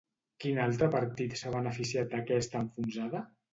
[0.45, 3.25] Quin altre partit s'ha beneficiat d'aquesta enfonsada?